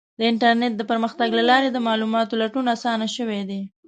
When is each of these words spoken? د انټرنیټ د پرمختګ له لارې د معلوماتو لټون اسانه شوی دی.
د 0.19 0.21
انټرنیټ 0.31 0.73
د 0.77 0.81
پرمختګ 0.91 1.29
له 1.37 1.43
لارې 1.49 1.69
د 1.71 1.77
معلوماتو 1.87 2.39
لټون 2.41 2.65
اسانه 2.75 3.07
شوی 3.15 3.41
دی. 3.49 3.61